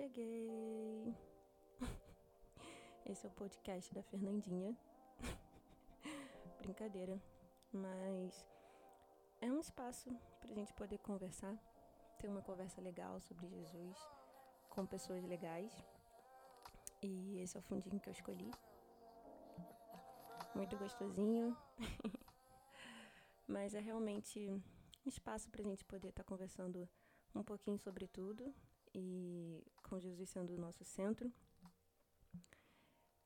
[0.00, 1.14] cheguei.
[3.04, 4.74] Esse é o podcast da Fernandinha.
[6.62, 7.20] Brincadeira.
[7.70, 8.48] Mas
[9.42, 10.10] é um espaço
[10.40, 11.54] pra gente poder conversar,
[12.18, 13.98] ter uma conversa legal sobre Jesus
[14.70, 15.70] com pessoas legais.
[17.02, 18.50] E esse é o fundinho que eu escolhi.
[20.54, 21.54] Muito gostosinho.
[23.46, 26.88] Mas é realmente um espaço pra gente poder estar tá conversando
[27.34, 28.54] um pouquinho sobre tudo
[28.94, 31.32] e com Jesus sendo o nosso centro.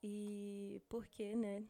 [0.02, 1.66] E por que, né,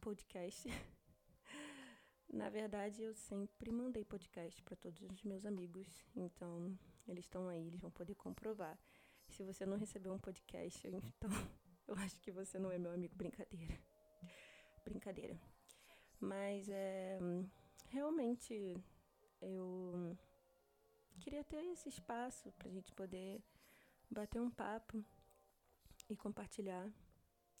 [0.00, 0.68] podcast?
[2.32, 5.86] Na verdade, eu sempre mandei podcast para todos os meus amigos,
[6.16, 6.76] então
[7.06, 8.78] eles estão aí, eles vão poder comprovar.
[9.28, 11.30] Se você não recebeu um podcast, então
[11.86, 13.14] eu acho que você não é meu amigo.
[13.14, 13.78] Brincadeira.
[14.84, 15.38] Brincadeira.
[16.18, 17.18] Mas é,
[17.88, 18.76] realmente
[19.40, 20.16] eu
[21.20, 23.42] queria ter esse espaço para a gente poder
[24.10, 25.04] bater um papo
[26.08, 26.90] e compartilhar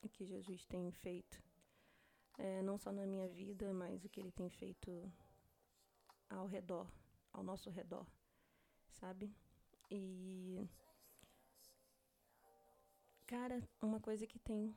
[0.02, 1.42] o que Jesus tem feito,
[2.38, 5.10] é, não só na minha vida, mas o que ele tem feito
[6.28, 6.90] ao redor,
[7.32, 8.06] ao nosso redor,
[8.90, 9.34] sabe?
[9.90, 10.68] E.
[13.26, 14.74] Cara, uma coisa que tem.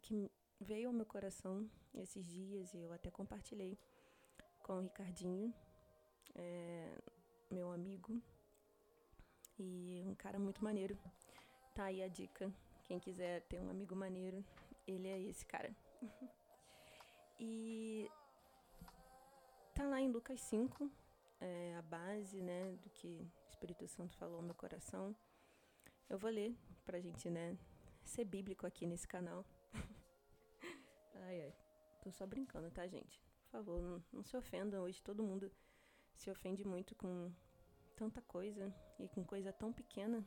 [0.00, 3.78] que veio ao meu coração esses dias, e eu até compartilhei
[4.62, 5.52] com o Ricardinho,
[6.34, 6.98] é,
[7.50, 8.22] meu amigo,
[9.58, 10.98] e um cara muito maneiro.
[11.74, 12.52] Tá aí a dica.
[12.84, 14.44] Quem quiser ter um amigo maneiro,
[14.86, 15.74] ele é esse cara.
[17.38, 18.10] e
[19.74, 20.90] tá lá em Lucas 5,
[21.40, 23.06] é a base, né, do que
[23.46, 25.14] o Espírito Santo falou no meu coração.
[26.08, 27.56] Eu vou ler pra gente, né,
[28.02, 29.44] ser bíblico aqui nesse canal.
[31.14, 31.54] ai, ai.
[32.02, 33.20] Tô só brincando, tá, gente?
[33.44, 34.82] Por favor, não, não se ofendam.
[34.82, 35.52] Hoje todo mundo
[36.20, 37.32] se ofende muito com
[37.96, 40.22] tanta coisa e com coisa tão pequena,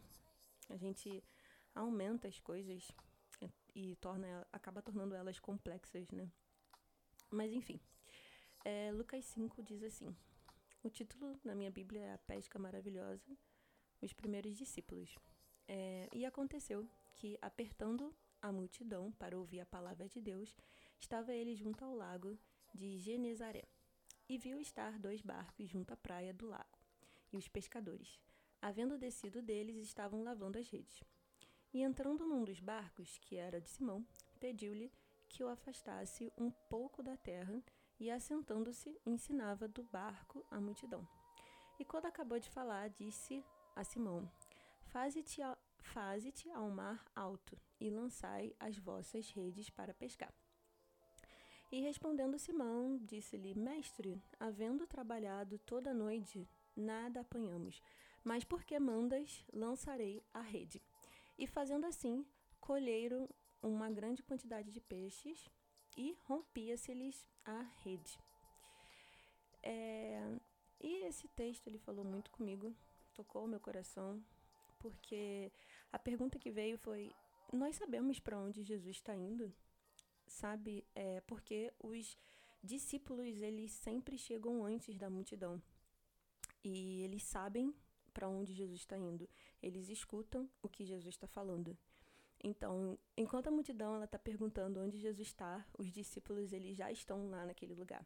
[0.67, 1.23] a gente
[1.75, 2.91] aumenta as coisas
[3.75, 6.31] e torna, acaba tornando elas complexas, né?
[7.29, 7.79] Mas enfim,
[8.65, 10.15] é, Lucas 5 diz assim:
[10.83, 13.37] o título na minha Bíblia é A Pesca Maravilhosa,
[14.01, 15.15] os primeiros discípulos.
[15.67, 20.57] É, e aconteceu que, apertando a multidão para ouvir a palavra de Deus,
[20.99, 22.37] estava ele junto ao lago
[22.73, 23.72] de Genezaré
[24.27, 26.83] e viu estar dois barcos junto à praia do lago
[27.33, 28.19] e os pescadores,
[28.61, 31.03] havendo descido deles, estavam lavando as redes.
[31.73, 34.05] E entrando num dos barcos, que era de Simão,
[34.39, 34.93] pediu-lhe
[35.27, 37.61] que o afastasse um pouco da terra,
[37.99, 41.07] e assentando-se, ensinava do barco a multidão.
[41.79, 43.43] E quando acabou de falar, disse
[43.75, 44.29] a Simão:
[44.81, 45.57] Faze-te ao,
[46.53, 50.33] ao mar alto, e lançai as vossas redes para pescar.
[51.73, 57.81] E respondendo Simão, disse-lhe: Mestre, havendo trabalhado toda a noite, nada apanhamos,
[58.23, 60.79] mas porque mandas, lançarei a rede.
[61.35, 62.23] E fazendo assim,
[62.61, 63.27] colheram
[63.59, 65.49] uma grande quantidade de peixes
[65.97, 68.19] e rompia-se-lhes a rede.
[69.63, 70.21] É,
[70.79, 72.71] e esse texto ele falou muito comigo,
[73.15, 74.23] tocou o meu coração,
[74.77, 75.51] porque
[75.91, 77.11] a pergunta que veio foi:
[77.51, 79.51] nós sabemos para onde Jesus está indo?
[80.33, 80.83] Sabe?
[80.95, 82.17] É porque os
[82.61, 85.61] discípulos eles sempre chegam antes da multidão
[86.63, 87.71] e eles sabem
[88.11, 89.29] para onde Jesus está indo.
[89.61, 91.77] Eles escutam o que Jesus está falando.
[92.43, 97.29] Então, enquanto a multidão ela está perguntando onde Jesus está, os discípulos eles já estão
[97.29, 98.03] lá naquele lugar.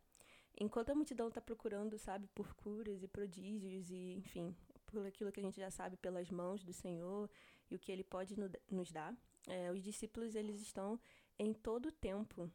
[0.60, 4.54] Enquanto a multidão está procurando, sabe, por curas e prodígios e, enfim,
[4.86, 7.30] por aquilo que a gente já sabe pelas mãos do Senhor
[7.70, 9.16] e o que Ele pode no, nos dar,
[9.48, 11.00] é, os discípulos eles estão
[11.40, 12.52] em todo o tempo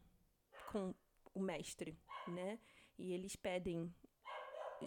[0.71, 0.93] com
[1.33, 2.59] o Mestre, né?
[2.97, 3.93] E eles pedem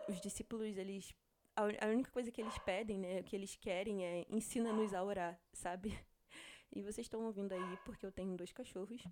[0.08, 1.14] os discípulos, eles.
[1.56, 5.92] A única coisa que eles pedem, né, que eles querem é ensina-nos a orar, sabe?
[6.72, 9.02] E vocês estão ouvindo aí porque eu tenho dois cachorros,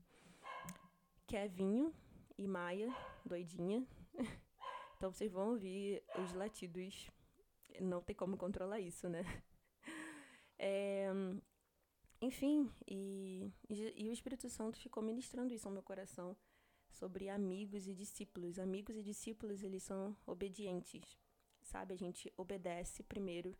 [1.27, 1.95] Kevinho
[2.37, 3.87] e Maia, doidinha.
[4.97, 7.11] Então vocês vão ouvir os latidos.
[7.81, 9.23] Não tem como controlar isso, né?
[10.57, 11.09] É,
[12.25, 16.37] enfim, e, e, o Espírito Santo ficou ministrando isso ao meu coração
[16.89, 18.59] sobre amigos e discípulos.
[18.59, 21.19] Amigos e discípulos, eles são obedientes,
[21.63, 21.93] sabe?
[21.93, 23.57] A gente obedece primeiro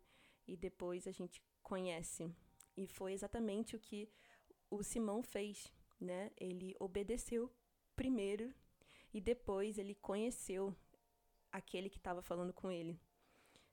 [0.47, 2.29] e depois a gente conhece.
[2.75, 4.09] E foi exatamente o que
[4.69, 6.31] o Simão fez, né?
[6.35, 7.51] Ele obedeceu
[7.95, 8.53] primeiro
[9.13, 10.75] e depois ele conheceu
[11.51, 12.99] aquele que estava falando com ele,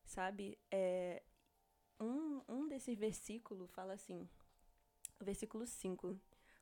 [0.05, 0.59] sabe?
[0.71, 1.23] É,
[1.99, 4.29] um, um desses versículos fala assim,
[5.25, 6.19] versículo 5,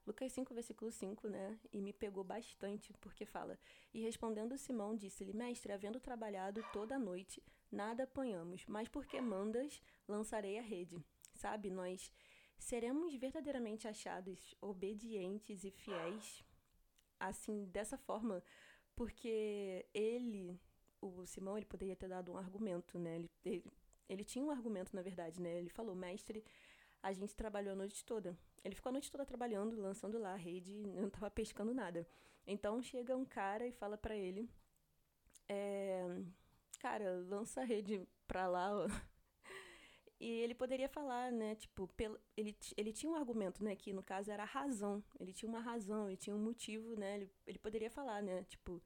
[0.06, 1.58] Lucas 5, versículo 5, né?
[1.72, 3.58] E me pegou bastante, porque fala:
[3.92, 9.80] E respondendo Simão, disse-lhe: Mestre, havendo trabalhado toda a noite, nada apanhamos, mas porque mandas,
[10.08, 10.98] lançarei a rede.
[11.34, 12.12] Sabe, nós
[12.58, 16.44] seremos verdadeiramente achados obedientes e fiéis,
[17.18, 18.42] assim, dessa forma,
[18.96, 20.60] porque ele,
[21.00, 23.16] o Simão, ele poderia ter dado um argumento, né?
[23.16, 23.64] Ele, ele,
[24.08, 25.58] ele tinha um argumento, na verdade, né?
[25.58, 26.44] Ele falou, mestre,
[27.02, 28.36] a gente trabalhou a noite toda.
[28.64, 32.06] Ele ficou a noite toda trabalhando, lançando lá a rede, não estava pescando nada.
[32.46, 34.50] Então chega um cara e fala para ele,
[35.48, 36.04] é,
[36.78, 38.86] cara, lança a rede pra lá, ó.
[40.20, 44.02] E ele poderia falar, né, tipo, pelo, ele, ele tinha um argumento, né, que no
[44.02, 45.02] caso era a razão.
[45.18, 48.82] Ele tinha uma razão, ele tinha um motivo, né, ele, ele poderia falar, né, tipo,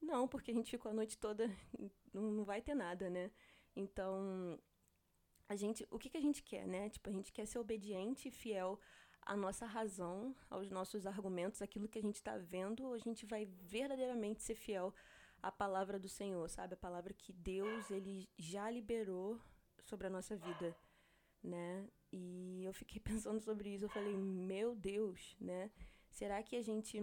[0.00, 1.48] não, porque a gente ficou a noite toda,
[2.12, 3.30] não, não vai ter nada, né.
[3.74, 4.58] Então,
[5.48, 6.90] a gente, o que, que a gente quer, né?
[6.90, 8.78] Tipo, a gente quer ser obediente e fiel
[9.22, 13.24] à nossa razão, aos nossos argumentos, aquilo que a gente está vendo, ou a gente
[13.24, 14.94] vai verdadeiramente ser fiel
[15.42, 16.74] à palavra do Senhor, sabe?
[16.74, 19.40] A palavra que Deus ele já liberou
[19.82, 20.76] sobre a nossa vida,
[21.42, 21.88] né?
[22.12, 25.70] E eu fiquei pensando sobre isso, eu falei, meu Deus, né?
[26.10, 27.00] Será que a gente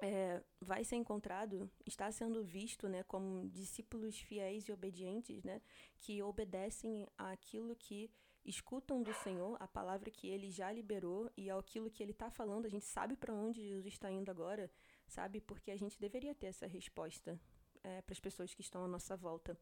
[0.00, 5.60] é, vai ser encontrado, está sendo visto, né, como discípulos fiéis e obedientes, né,
[5.98, 8.10] que obedecem àquilo que
[8.44, 12.66] escutam do Senhor, a palavra que Ele já liberou e aquilo que Ele está falando.
[12.66, 14.70] A gente sabe para onde Jesus está indo agora,
[15.06, 15.40] sabe?
[15.40, 17.38] Porque a gente deveria ter essa resposta
[17.82, 19.58] é, para as pessoas que estão à nossa volta,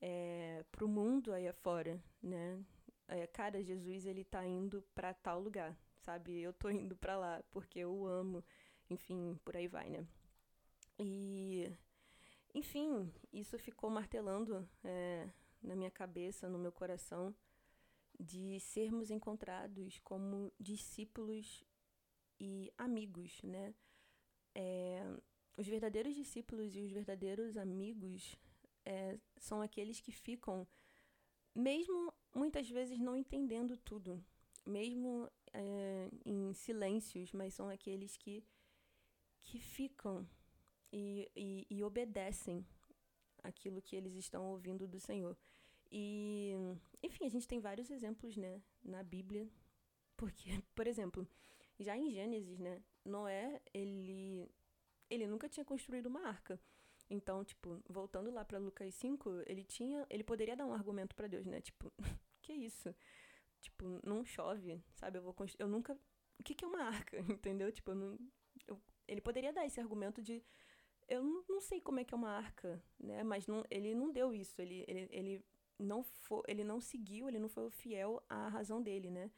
[0.00, 2.60] é, para o mundo aí afora, né?
[3.06, 6.40] É, cara, Jesus ele está indo para tal lugar, sabe?
[6.40, 8.44] Eu tô indo para lá porque eu o amo
[8.92, 10.06] enfim, por aí vai, né?
[10.98, 11.70] E,
[12.54, 15.28] enfim, isso ficou martelando é,
[15.62, 17.34] na minha cabeça, no meu coração,
[18.18, 21.64] de sermos encontrados como discípulos
[22.38, 23.74] e amigos, né?
[24.54, 25.02] É,
[25.56, 28.36] os verdadeiros discípulos e os verdadeiros amigos
[28.84, 30.66] é, são aqueles que ficam,
[31.54, 34.22] mesmo muitas vezes não entendendo tudo,
[34.66, 38.42] mesmo é, em silêncios, mas são aqueles que
[39.44, 40.26] que ficam
[40.92, 42.66] e, e, e obedecem
[43.42, 45.36] aquilo que eles estão ouvindo do Senhor.
[45.90, 46.52] E,
[47.02, 49.48] enfim, a gente tem vários exemplos, né, na Bíblia.
[50.16, 51.28] Porque, por exemplo,
[51.78, 54.48] já em Gênesis, né, Noé, ele,
[55.10, 56.60] ele nunca tinha construído uma arca.
[57.10, 61.26] Então, tipo, voltando lá para Lucas 5, ele tinha, ele poderia dar um argumento para
[61.26, 61.60] Deus, né?
[61.60, 61.92] Tipo,
[62.40, 62.94] que isso?
[63.60, 65.18] Tipo, não chove, sabe?
[65.18, 65.92] Eu vou eu nunca,
[66.38, 67.70] o que que é uma arca, entendeu?
[67.70, 68.18] Tipo, eu não
[69.06, 70.42] ele poderia dar esse argumento de
[71.08, 73.22] eu não, sei como é que é uma arca, né?
[73.22, 74.60] Mas não, ele não deu isso.
[74.62, 75.44] Ele, ele, ele
[75.78, 79.30] não foi, ele não seguiu, ele não foi fiel à razão dele, né?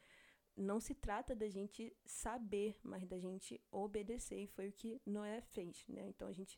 [0.55, 4.43] Não se trata da gente saber, mas da gente obedecer.
[4.43, 6.07] E foi o que Noé fez, né?
[6.07, 6.57] Então a gente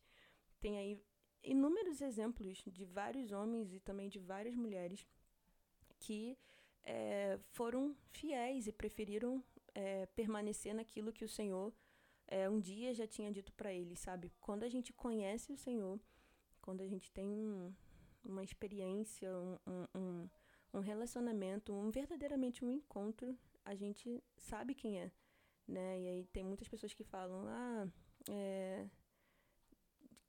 [0.59, 1.01] tem aí
[1.43, 5.07] inúmeros exemplos de vários homens e também de várias mulheres
[5.99, 6.37] que
[6.83, 9.43] é, foram fiéis e preferiram
[9.73, 11.73] é, permanecer naquilo que o Senhor
[12.27, 14.31] é, um dia já tinha dito para ele, sabe?
[14.41, 15.99] Quando a gente conhece o Senhor,
[16.61, 17.73] quando a gente tem um,
[18.23, 20.29] uma experiência, um, um,
[20.73, 25.11] um, relacionamento, um verdadeiramente um encontro, a gente sabe quem é,
[25.65, 26.01] né?
[26.01, 27.87] E aí tem muitas pessoas que falam, ah,
[28.29, 28.85] é,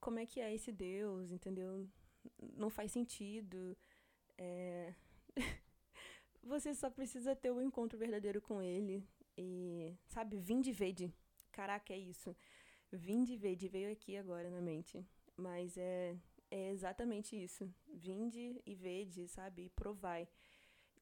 [0.00, 1.88] como é que é esse Deus, entendeu?
[2.56, 3.76] Não faz sentido.
[4.36, 4.94] É...
[6.42, 9.04] Você só precisa ter o um encontro verdadeiro com Ele.
[9.36, 11.12] E, sabe, vinde e vede
[11.58, 12.36] caraca, é isso.
[12.92, 15.04] Vinde e vede, veio aqui agora na mente.
[15.36, 16.16] Mas é,
[16.50, 17.68] é exatamente isso.
[17.92, 19.64] Vinde e vede, sabe?
[19.64, 20.28] E provai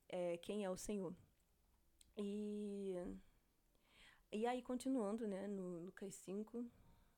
[0.09, 1.15] é, quem é o Senhor.
[2.17, 2.95] E,
[4.33, 6.65] e aí, continuando, né, no Lucas 5,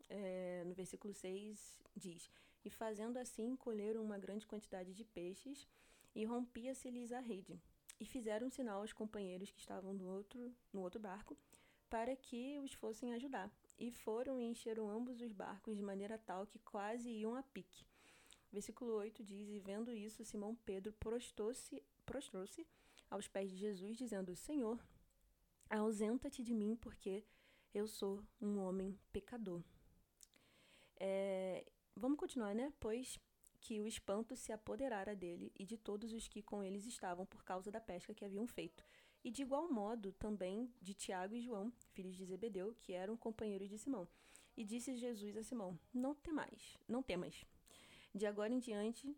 [0.08, 2.28] é, no versículo 6, diz:
[2.64, 5.68] E fazendo assim, colheram uma grande quantidade de peixes,
[6.12, 7.56] e rompia-se-lhes a rede.
[8.00, 11.36] E fizeram sinal aos companheiros que estavam no outro, no outro barco,
[11.88, 13.50] para que os fossem ajudar.
[13.78, 17.84] E foram e encheram ambos os barcos de maneira tal que quase iam a pique.
[18.52, 22.44] Versículo 8 diz: E vendo isso, Simão Pedro prostrou-se prostrou
[23.10, 24.82] aos pés de Jesus, dizendo: Senhor,
[25.68, 27.24] ausenta-te de mim, porque
[27.74, 29.62] eu sou um homem pecador.
[30.98, 31.64] É,
[31.94, 32.72] vamos continuar, né?
[32.80, 33.18] Pois
[33.60, 37.42] que o espanto se apoderara dele e de todos os que com eles estavam por
[37.44, 38.84] causa da pesca que haviam feito
[39.24, 43.68] e de igual modo também de Tiago e João, filhos de Zebedeu, que eram companheiros
[43.68, 44.08] de Simão.
[44.56, 47.44] E disse Jesus a Simão: Não temais, não temas.
[48.14, 49.16] De agora em diante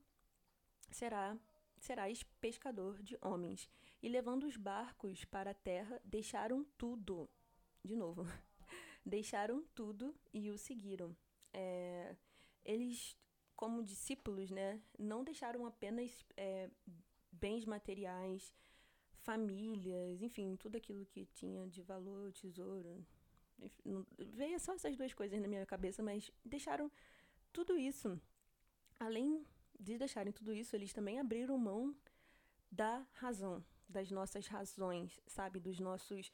[0.91, 1.39] será
[1.81, 3.69] serás pescador de homens.
[4.03, 7.29] E levando os barcos para a terra, deixaram tudo.
[7.83, 8.25] De novo,
[9.05, 11.17] deixaram tudo e o seguiram.
[11.53, 12.15] É,
[12.65, 13.17] eles,
[13.57, 16.71] como discípulos, né, não deixaram apenas é,
[17.33, 18.55] bens materiais,
[19.21, 23.05] famílias, enfim, tudo aquilo que tinha de valor, tesouro.
[24.19, 26.91] Veio só essas duas coisas na minha cabeça, mas deixaram
[27.53, 28.21] tudo isso.
[28.99, 29.45] Além
[29.79, 31.95] de deixarem tudo isso, eles também abriram mão
[32.71, 35.61] da razão, das nossas razões, sabe?
[35.61, 36.31] Dos nossos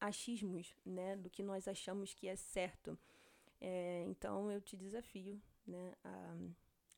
[0.00, 1.16] achismos, né?
[1.16, 2.98] Do que nós achamos que é certo.
[3.60, 5.94] É, então eu te desafio, né?
[6.04, 6.36] A,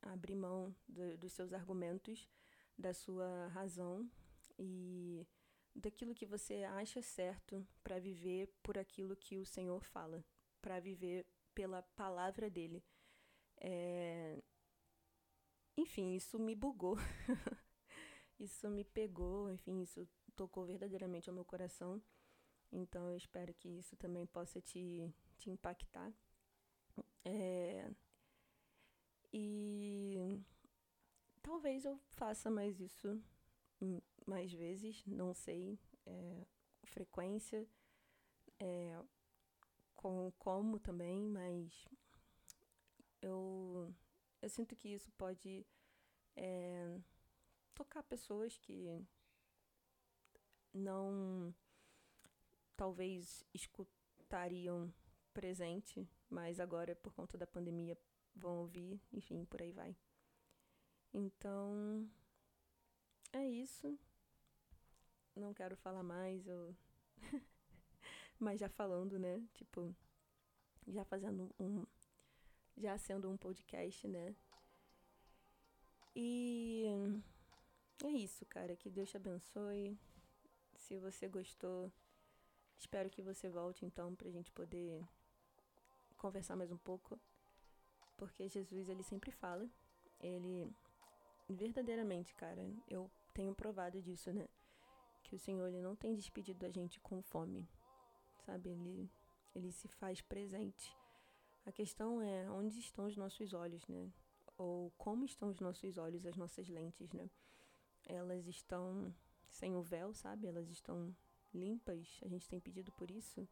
[0.03, 2.29] a abrir mão do, dos seus argumentos,
[2.77, 4.09] da sua razão
[4.59, 5.27] e
[5.75, 10.25] daquilo que você acha certo para viver por aquilo que o Senhor fala,
[10.61, 12.83] para viver pela palavra dele.
[13.59, 14.43] É...
[15.77, 16.97] Enfim, isso me bugou.
[18.39, 22.03] isso me pegou, enfim, isso tocou verdadeiramente ao meu coração.
[22.71, 26.13] Então eu espero que isso também possa te, te impactar.
[27.25, 27.91] É,
[29.33, 30.41] e
[31.43, 33.21] talvez eu faça mais isso
[34.27, 36.47] mais vezes, não sei, é,
[36.85, 37.67] frequência,
[38.59, 39.03] é,
[39.95, 41.89] com como também, mas
[43.21, 43.95] eu,
[44.43, 45.67] eu sinto que isso pode
[46.37, 47.01] é,
[47.75, 49.05] tocar pessoas que
[50.73, 51.55] não
[52.77, 54.93] talvez escutariam
[55.33, 57.97] presente, mas agora por conta da pandemia
[58.35, 59.97] vão ouvir, enfim, por aí vai.
[61.13, 62.09] Então,
[63.39, 63.99] é isso.
[65.35, 66.75] Não quero falar mais, eu
[68.39, 69.43] mas já falando, né?
[69.55, 69.95] Tipo,
[70.87, 71.85] já fazendo um
[72.77, 74.35] já sendo um podcast, né?
[76.15, 76.85] E
[78.05, 78.77] é isso, cara.
[78.77, 79.99] Que Deus te abençoe.
[80.77, 81.93] Se você gostou,
[82.77, 85.05] espero que você volte então pra gente poder
[86.17, 87.19] conversar mais um pouco.
[88.17, 89.69] Porque Jesus, ele sempre fala.
[90.21, 90.73] Ele
[91.49, 94.49] verdadeiramente, cara, eu tenho provado disso, né?
[95.25, 97.69] Que o Senhor ele não tem despedido a gente com fome.
[98.47, 98.71] Sabe?
[98.71, 99.11] Ele
[99.55, 100.97] ele se faz presente.
[101.65, 104.13] A questão é onde estão os nossos olhos, né?
[104.57, 107.31] Ou como estão os nossos olhos, as nossas lentes, né?
[108.07, 109.15] elas estão
[109.49, 110.47] sem o véu, sabe?
[110.47, 111.15] Elas estão
[111.53, 112.21] limpas.
[112.23, 113.49] A gente tem pedido por isso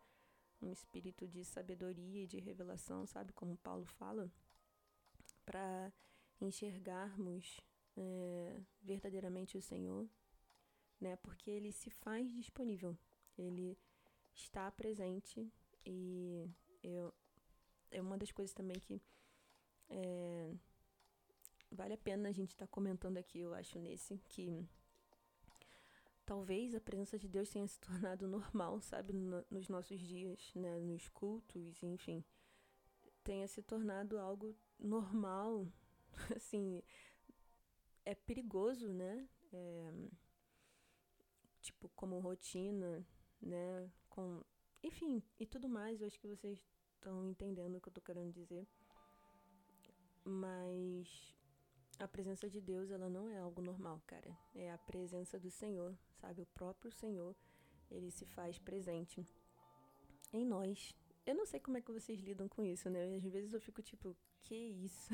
[0.60, 3.32] um espírito de sabedoria e de revelação, sabe?
[3.32, 4.30] Como Paulo fala,
[5.44, 5.92] para
[6.40, 7.60] enxergarmos
[7.96, 10.08] é, verdadeiramente o Senhor,
[11.00, 11.16] né?
[11.16, 12.96] Porque Ele se faz disponível,
[13.36, 13.78] Ele
[14.34, 15.52] está presente
[15.84, 16.48] e
[16.82, 17.12] eu
[17.90, 19.00] é uma das coisas também que
[19.90, 20.54] é,
[21.70, 24.66] vale a pena a gente estar tá comentando aqui, eu acho, nesse, que
[26.24, 30.78] talvez a presença de Deus tenha se tornado normal, sabe, no, nos nossos dias, né,
[30.80, 32.24] nos cultos, enfim,
[33.22, 35.66] tenha se tornado algo normal,
[36.34, 36.82] assim,
[38.04, 39.92] é perigoso, né, é,
[41.60, 43.06] tipo, como rotina,
[43.40, 44.42] né, com,
[44.82, 46.60] enfim, e tudo mais, eu acho que vocês
[46.94, 48.66] estão entendendo o que eu tô querendo dizer,
[50.24, 51.34] mas
[51.98, 54.36] a presença de Deus, ela não é algo normal, cara.
[54.54, 56.42] É a presença do Senhor, sabe?
[56.42, 57.34] O próprio Senhor,
[57.90, 59.24] ele se faz presente
[60.32, 60.94] em nós.
[61.24, 63.14] Eu não sei como é que vocês lidam com isso, né?
[63.14, 65.12] Às vezes eu fico tipo, que isso?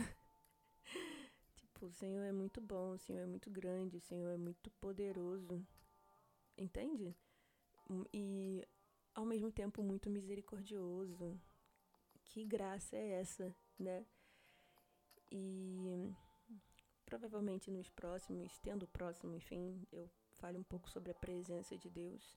[1.78, 4.68] Tipo, o Senhor é muito bom, o Senhor é muito grande, o Senhor é muito
[4.80, 5.64] poderoso.
[6.56, 7.14] Entende?
[8.12, 8.66] E
[9.14, 11.40] ao mesmo tempo muito misericordioso.
[12.24, 14.04] Que graça é essa, né?
[15.30, 16.12] E
[17.06, 21.88] provavelmente nos próximos, tendo o próximo, enfim, eu fale um pouco sobre a presença de
[21.88, 22.36] Deus,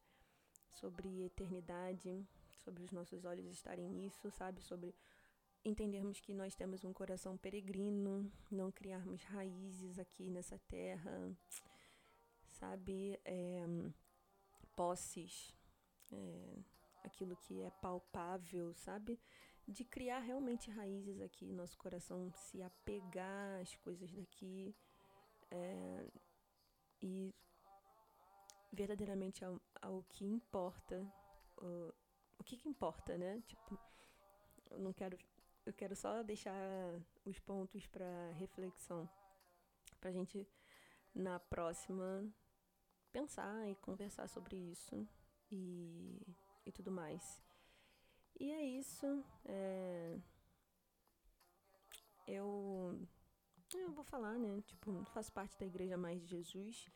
[0.72, 2.26] sobre eternidade,
[2.64, 4.62] sobre os nossos olhos estarem nisso, sabe?
[4.62, 4.94] Sobre
[5.64, 11.32] entendermos que nós temos um coração peregrino, não criarmos raízes aqui nessa terra,
[12.50, 13.20] sabe?
[13.24, 13.66] É,
[14.76, 15.54] posses,
[16.12, 16.58] é,
[17.04, 19.20] aquilo que é palpável, sabe?
[19.68, 24.76] de criar realmente raízes aqui, nosso coração se apegar às coisas daqui
[25.50, 26.06] é,
[27.02, 27.34] e
[28.72, 31.06] verdadeiramente ao, ao que importa,
[31.58, 31.94] o,
[32.40, 33.42] o que, que importa, né?
[33.48, 33.80] Tipo,
[34.72, 35.18] eu não quero,
[35.66, 36.56] eu quero só deixar
[37.26, 39.10] os pontos para reflexão,
[40.00, 40.48] para gente
[41.14, 42.28] na próxima
[43.12, 45.08] pensar e conversar sobre isso
[45.52, 46.20] e,
[46.66, 47.44] e tudo mais.
[48.40, 49.24] E é isso.
[49.46, 50.18] É...
[52.28, 53.00] Eu.
[53.74, 54.62] Eu vou falar, né?
[54.66, 56.90] Tipo, faço parte da Igreja Mais de Jesus,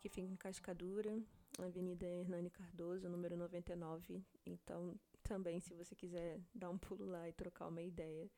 [0.00, 1.18] que fica em Cascadura,
[1.58, 4.22] Avenida Hernani Cardoso, número 99.
[4.44, 8.30] Então, também, se você quiser dar um pulo lá e trocar uma ideia,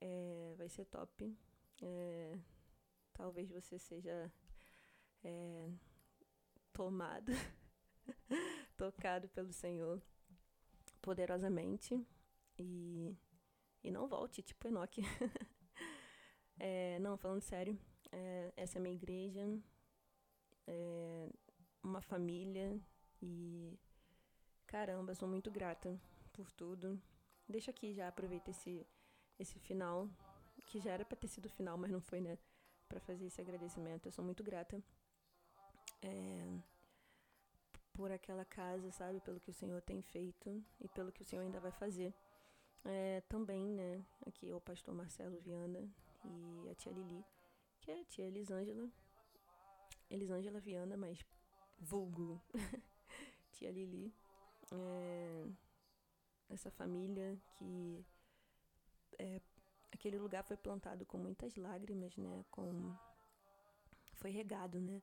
[0.00, 0.54] é...
[0.56, 1.36] vai ser top.
[1.82, 2.38] É...
[3.12, 4.32] Talvez você seja.
[5.24, 5.70] É...
[6.72, 7.32] tomado,
[8.76, 10.00] tocado pelo Senhor
[11.00, 12.04] poderosamente
[12.58, 13.16] e,
[13.82, 15.02] e não volte, tipo Enoque.
[16.58, 17.78] é, não, falando sério,
[18.10, 19.46] é, essa é minha igreja,
[20.66, 21.28] é
[21.82, 22.76] uma família
[23.22, 23.78] e
[24.66, 25.98] caramba, sou muito grata
[26.32, 27.00] por tudo.
[27.48, 28.86] Deixa aqui já, aproveita esse,
[29.38, 30.08] esse final,
[30.66, 32.38] que já era para ter sido final, mas não foi, né?
[32.88, 34.06] Para fazer esse agradecimento.
[34.06, 34.82] Eu sou muito grata
[36.02, 36.58] é,
[37.92, 39.20] por aquela casa, sabe?
[39.20, 42.12] Pelo que o Senhor tem feito e pelo que o Senhor ainda vai fazer.
[42.84, 44.04] É, também, né?
[44.26, 45.88] Aqui é o pastor Marcelo Viana
[46.24, 47.24] e a tia Lili,
[47.80, 48.88] que é a tia Elisângela.
[50.08, 51.18] Elisângela Viana, mas
[51.78, 52.40] vulgo
[53.52, 54.14] tia Lili.
[54.72, 55.46] É,
[56.48, 58.04] essa família que
[59.18, 59.40] é,
[59.92, 62.44] aquele lugar foi plantado com muitas lágrimas, né?
[62.50, 62.96] Com
[64.14, 65.02] foi regado, né?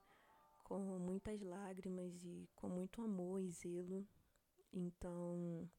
[0.63, 4.07] Com muitas lágrimas e com muito amor e zelo.
[4.71, 5.69] Então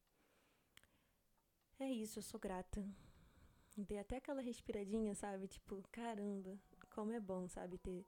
[1.79, 2.87] é isso, eu sou grata.
[3.77, 5.47] Dei até aquela respiradinha, sabe?
[5.47, 6.57] Tipo, caramba,
[6.91, 7.77] como é bom, sabe?
[7.77, 8.05] Ter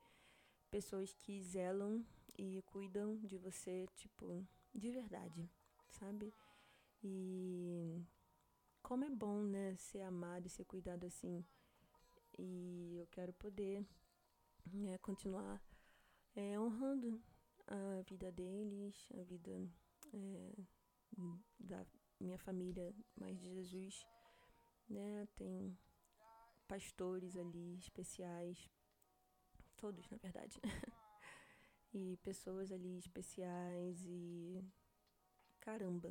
[0.72, 2.06] pessoas que zelam
[2.38, 5.50] e cuidam de você, tipo, de verdade,
[5.90, 6.34] sabe?
[7.04, 8.02] E
[8.82, 11.46] como é bom, né, ser amado e ser cuidado assim.
[12.38, 13.86] E eu quero poder
[14.72, 15.62] né, continuar
[16.36, 17.22] é, honrando
[17.68, 19.52] a vida deles, a vida
[20.14, 20.54] é,
[21.60, 21.86] da
[22.20, 24.06] minha família mais de Jesus,
[24.90, 25.28] né?
[25.36, 25.78] Tem
[26.68, 28.70] pastores ali especiais,
[29.76, 30.60] todos na verdade,
[31.94, 34.64] e pessoas ali especiais e
[35.68, 36.10] caramba,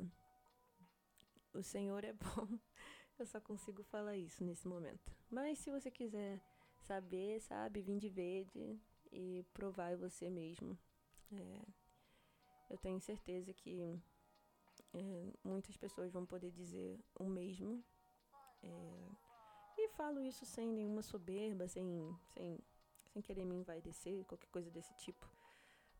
[1.51, 2.47] o Senhor é bom.
[3.17, 5.11] Eu só consigo falar isso nesse momento.
[5.31, 6.39] Mas se você quiser
[6.77, 8.79] saber, sabe, vim de verde
[9.11, 10.77] e provar você mesmo.
[11.31, 11.65] É,
[12.69, 13.99] eu tenho certeza que
[14.93, 17.83] é, muitas pessoas vão poder dizer o mesmo.
[18.61, 19.09] É,
[19.79, 22.59] e falo isso sem nenhuma soberba, sem, sem,
[23.07, 25.27] sem querer me envaidecer, qualquer coisa desse tipo.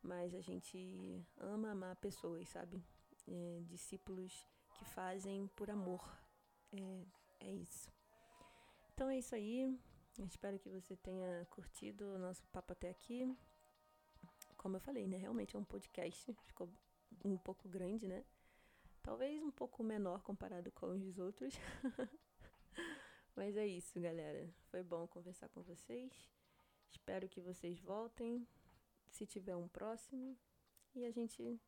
[0.00, 2.80] Mas a gente ama amar pessoas, sabe?
[3.30, 6.02] É, discípulos que fazem por amor.
[6.72, 7.04] É,
[7.40, 7.92] é isso.
[8.94, 9.78] Então é isso aí.
[10.18, 13.36] espero que você tenha curtido o nosso papo até aqui.
[14.56, 15.18] Como eu falei, né?
[15.18, 16.34] Realmente é um podcast.
[16.46, 16.68] Ficou
[17.24, 18.24] um pouco grande, né?
[19.02, 21.54] Talvez um pouco menor comparado com os outros.
[23.36, 24.52] Mas é isso, galera.
[24.70, 26.12] Foi bom conversar com vocês.
[26.90, 28.46] Espero que vocês voltem.
[29.10, 30.36] Se tiver um próximo.
[30.94, 31.60] E a gente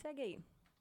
[0.00, 0.44] segue aí.